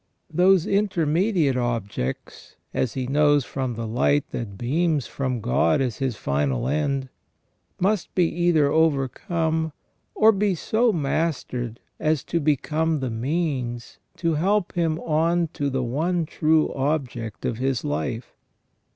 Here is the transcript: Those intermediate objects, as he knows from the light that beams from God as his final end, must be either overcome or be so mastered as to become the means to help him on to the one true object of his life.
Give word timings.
Those 0.33 0.65
intermediate 0.65 1.55
objects, 1.55 2.55
as 2.73 2.95
he 2.95 3.05
knows 3.05 3.45
from 3.45 3.75
the 3.75 3.85
light 3.85 4.31
that 4.31 4.57
beams 4.57 5.05
from 5.05 5.41
God 5.41 5.79
as 5.79 5.97
his 5.97 6.15
final 6.15 6.67
end, 6.67 7.09
must 7.79 8.15
be 8.15 8.23
either 8.27 8.65
overcome 8.71 9.73
or 10.15 10.31
be 10.31 10.55
so 10.55 10.91
mastered 10.91 11.79
as 11.99 12.23
to 12.23 12.39
become 12.39 12.99
the 12.99 13.11
means 13.11 13.99
to 14.17 14.33
help 14.33 14.73
him 14.73 14.97
on 15.01 15.49
to 15.49 15.69
the 15.69 15.83
one 15.83 16.25
true 16.25 16.73
object 16.73 17.45
of 17.45 17.59
his 17.59 17.83
life. 17.85 18.33